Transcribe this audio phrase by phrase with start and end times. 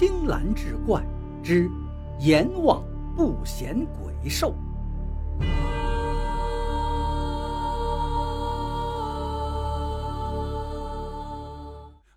[0.00, 1.04] 青蓝志怪
[1.42, 1.68] 之
[2.20, 2.84] 阎王
[3.16, 4.54] 不嫌鬼兽。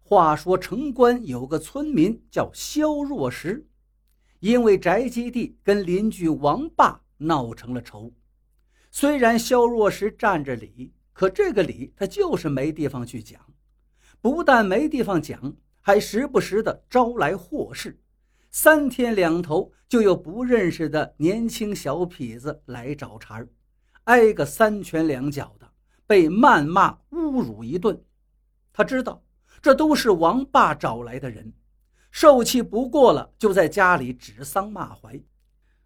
[0.04, 3.66] 话说城关有个村民叫萧若石，
[4.42, 8.14] 因为宅基地跟邻居王霸闹成了仇。
[8.92, 13.42] 虽然萧若石占着理，可这个理他就是没地方去讲。
[14.22, 18.00] 不但没地方讲，还时不时的招来祸事。
[18.50, 23.50] 三天两头就有不认识的年轻小痞子来找茬儿，
[24.06, 25.70] 挨个三拳两脚的，
[26.08, 28.02] 被谩骂侮辱一顿。
[28.72, 29.22] 他知道。
[29.62, 31.54] 这都是王霸找来的人，
[32.10, 35.22] 受气不过了，就在家里指桑骂槐。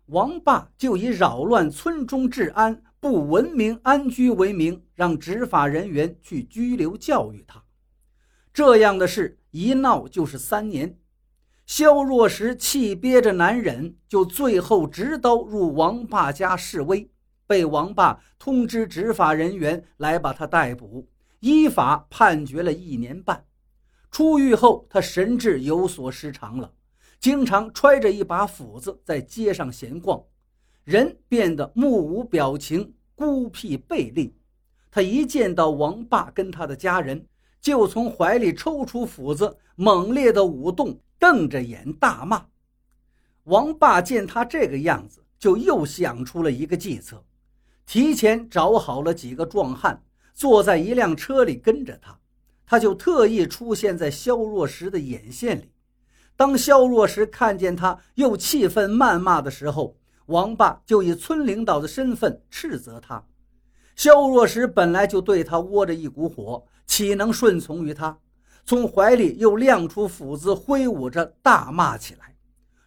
[0.06, 7.62] 王霸就以扰乱村中治安、不文明安居为名，让执法人员去拘留教育他。
[8.56, 10.98] 这样的事一闹就是三年。
[11.66, 17.12] 肖若石气憋着难忍，就最后执刀入王霸家示威，
[17.46, 21.06] 被王霸通知执法人员来把他逮捕，
[21.42, 23.46] 依法判决了一年半。
[24.10, 26.72] 出狱后，他神志有所失常了，
[27.20, 30.24] 经常揣着一把斧子在街上闲逛，
[30.86, 34.34] 人变得目无表情、孤僻背立。
[34.90, 37.28] 他一见到王霸跟他的家人，
[37.66, 42.46] 就从怀里抽出斧子，猛烈的舞动，瞪着眼大骂。
[43.46, 47.24] 王霸见他这个样子，就又想出了一个计策，
[47.84, 52.16] 提前找好了几个壮汉，坐在一辆车里跟着他。
[52.68, 55.72] 他就特意出现在肖若石的眼线里。
[56.36, 63.26] 当肖若石看见他又气愤谩骂的时候，王霸就以村领导的身份斥责他。
[63.96, 68.20] 肖若石本来就对他窝着一股火，岂能顺从于他？
[68.64, 72.36] 从怀里又亮出斧子，挥舞着大骂起来。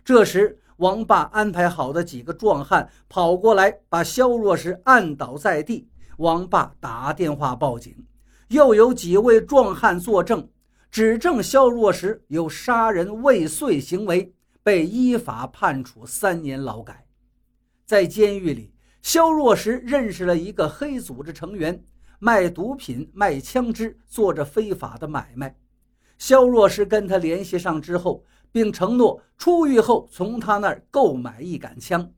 [0.05, 5.89] 这时，王霸安排好的几个壮汉跑过来，把肖若石按倒在地。
[6.17, 7.95] 王霸打电话报警。
[8.49, 10.49] 又有几位壮汉作证，
[10.91, 17.07] 指证肖若石有杀人未遂行为，被依法判处三年劳改。
[17.85, 18.73] 在监狱里，
[19.03, 21.85] 肖若石认识了一个黑组织成员，
[22.19, 25.57] 卖毒品、卖枪支，做着非法的买卖。
[26.19, 32.13] 肖若石跟他联系上之后，并承诺出狱后从他那儿购买一杆枪。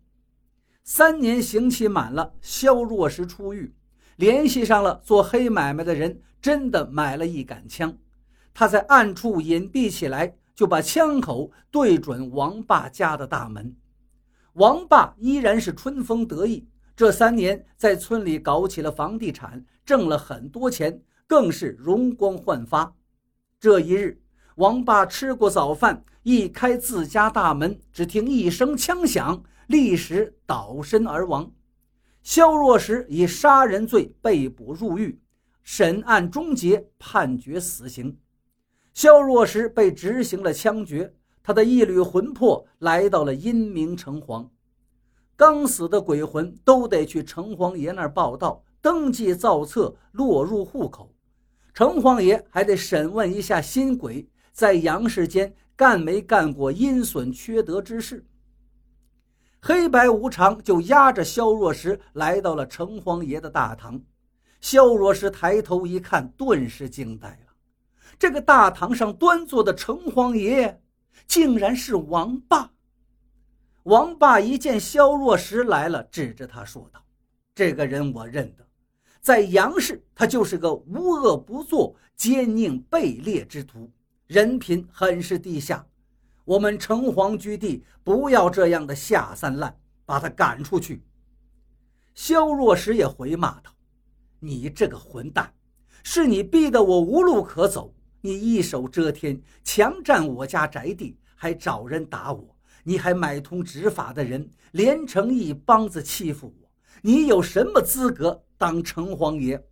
[0.82, 3.74] 三年刑期满了，肖若石出狱。
[4.16, 7.96] 联系上了做黑买卖的人，真的买了一杆枪。
[8.54, 13.76] 他在暗处隐蔽起来，就把枪口对准王霸家的大门。
[14.54, 16.66] 王霸依然是春风得意，
[17.00, 22.94] 这三年在村里搞起了房地产，挣了很多钱，更是容光焕发。
[23.58, 24.20] 这一日，
[24.56, 31.50] 王霸吃过早饭，一开自家大门，只听一声枪响，立时倒身而亡。
[32.22, 35.18] 肖若石以杀人罪被捕入狱，
[35.62, 38.14] 审案终结，判决死刑。
[38.92, 44.46] 肖若石被执行了枪决，他的一缕魂魄来到了阴明城隍。
[45.40, 51.10] 刚死的鬼魂都得去城隍爷那儿报道、登记造册、落入户口。
[51.72, 58.22] 城隍爷还得审问一下新鬼在阳世间干没干过阴损缺德之事。
[59.62, 63.98] 黑白无常就押着萧若石来到了城隍爷的大堂。
[64.60, 67.54] 萧若石抬头一看，顿时惊呆了。
[68.18, 70.82] 这个大堂上端坐的城隍爷，
[71.26, 72.70] 竟然是王霸。
[73.84, 77.02] 王霸一见萧若石来了，指着他说道
[77.54, 78.66] ：“这个人我认得，
[79.20, 83.90] 在杨氏，他就是个无恶不作、奸佞卑劣之徒，
[84.26, 85.86] 人品很是低下。”
[86.44, 89.74] 我们城隍居地不要这样的下三滥，
[90.04, 91.02] 把他赶出去。
[92.14, 93.70] 萧若石也回骂道
[94.40, 95.54] ：“你这个混蛋，
[96.02, 97.94] 是你逼得我无路可走。
[98.20, 102.56] 你一手遮天，强占我家宅地，还找人打我。
[102.84, 106.70] 你还买通执法的人，连成一帮子欺负我。
[107.02, 109.66] 你有什么资格当城隍爷？”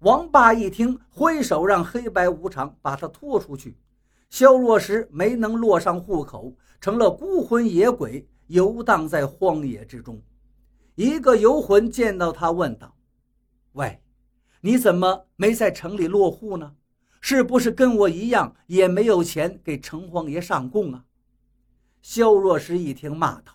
[0.00, 3.76] 王霸一听，挥手让黑白无常把他拖出去。
[4.30, 10.22] 萧若石没能落上户口，成了孤魂野鬼，游荡在荒野之中。
[10.94, 12.94] 一个游魂见到他，问道
[13.72, 14.00] ：“喂，
[14.60, 16.74] 你怎么没在城里落户呢？
[17.20, 21.04] 是不是跟我一样，也没有钱给城隍爷上供啊？”
[22.00, 23.52] 萧若石一听，骂道：“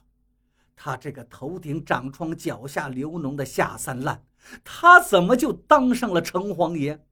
[0.75, 4.23] 他这个头顶长疮、脚下流脓的下三滥，
[4.63, 7.05] 他怎么就当上了城隍爷？”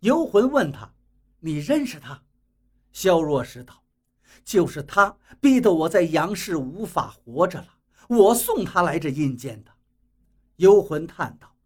[0.00, 0.92] 游魂问他
[1.40, 2.22] ：“你认识他？”
[2.92, 3.82] 萧若石道
[4.44, 7.68] ：“就是他逼得我在阳世无法活着了，
[8.08, 9.70] 我送他来这阴间的。
[10.56, 11.56] 游魂叹道：“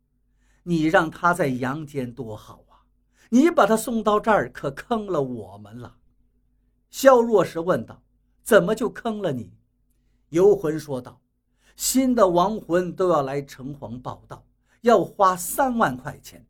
[0.62, 2.86] 你让他在阳间多好啊，
[3.30, 5.96] 你把他送到这儿，可坑了我们了。”
[6.90, 8.02] 萧若石问道
[8.46, 9.52] ：“怎么就坑了你？”
[10.30, 11.20] 游魂说道
[11.76, 14.42] ：“新的亡魂都要来城隍报道，
[14.80, 16.46] 要花三万块钱，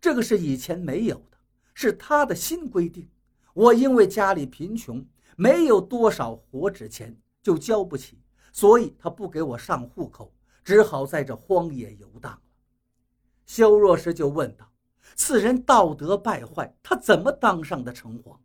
[0.00, 1.36] 这个是以前没有的，
[1.74, 3.06] 是他的新规定。
[3.52, 5.04] 我因为家里贫穷。”
[5.36, 8.18] 没有多少活纸钱就交不起，
[8.52, 10.30] 所以他不给我上户口，
[10.62, 12.40] 只好在这荒野游荡了。
[13.46, 14.70] 萧若石就问道
[15.16, 18.36] ：“此人道德败坏，他怎么当上的城隍？”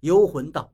[0.00, 0.72] 游魂道：“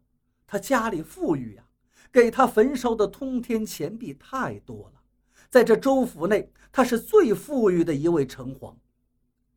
[0.53, 1.65] 他家里富裕呀，
[2.13, 5.01] 给他焚烧的通天钱币太多了，
[5.49, 8.75] 在这州府内，他是最富裕的一位城隍。”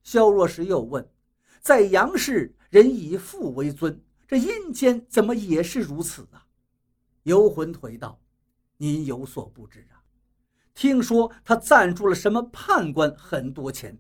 [0.04, 1.06] 萧若石又问
[1.60, 6.46] ：“在杨氏，人以富为尊。”这阴间怎么也是如此啊？
[7.24, 8.18] 游魂腿道
[8.80, 10.00] ：“您有所不知啊，
[10.74, 14.00] 听说他赞助了什么判官很多钱。”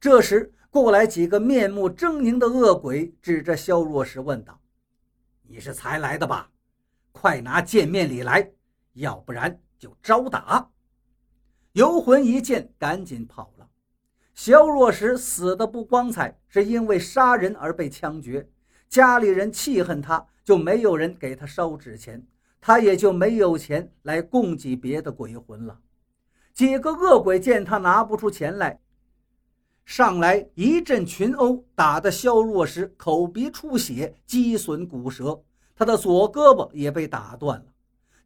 [0.00, 4.58] 这时过来几个面目狰狞的恶鬼，指着萧若石问道
[5.48, 6.50] ：“你是才来的吧？
[7.10, 8.52] 快拿见面礼来，
[8.92, 10.70] 要不然就招打！”
[11.72, 13.68] 游魂一见，赶紧跑了。
[14.34, 18.48] 萧若石死的不光彩，是因为杀人而被枪决。
[18.88, 22.24] 家里人气恨他，就没有人给他烧纸钱，
[22.60, 25.80] 他也就没有钱来供给别的鬼魂了。
[26.52, 28.80] 几个恶鬼见他拿不出钱来，
[29.88, 35.42] 上来一阵群殴，打得萧若石口鼻出血，肌损骨折，
[35.74, 37.64] 他的左胳膊也被打断了。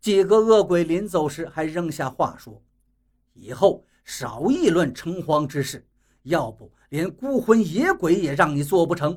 [0.00, 2.61] 几个恶鬼临走时还扔下话说
[3.32, 5.87] ：“以后少议论城隍之事，
[6.25, 9.17] 要不连孤魂野鬼也让你做不成。”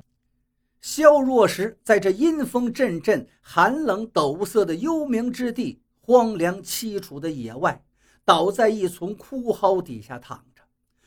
[0.82, 7.84] 萧若石在这阴风阵阵、寒冷陡色的幽冥之地、荒凉凄楚的野外，
[8.24, 10.46] 倒在一丛枯蒿底下躺，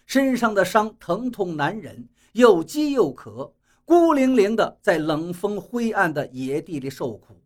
[0.09, 3.53] 身上的伤疼痛难忍，又饥又渴，
[3.85, 7.39] 孤零零的在冷风灰暗的野地里受苦。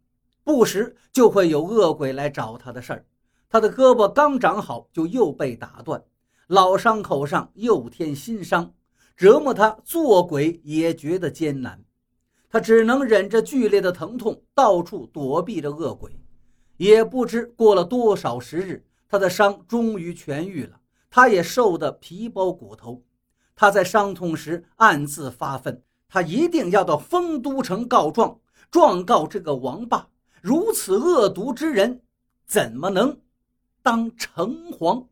[0.44, 3.04] 不时就会有恶鬼来找他的事儿，
[3.50, 6.00] 他的胳膊刚长好，就又被打断，
[6.46, 8.72] 老伤口上又添新伤，
[9.16, 11.82] 折磨他做鬼也觉得艰难。
[12.48, 16.12] 他只能忍着剧烈的疼痛，到处躲避着恶鬼。
[16.76, 20.78] 也不知过了多少时日，他的伤终于痊愈了。
[21.14, 23.02] 他也瘦得皮包骨头。
[23.54, 30.08] 他在伤痛时暗自发愤：他一定要到丰都城告状，状告这个王霸。
[30.40, 32.00] 如此恶毒之人，
[32.46, 33.20] 怎么能
[33.82, 35.06] 当城隍？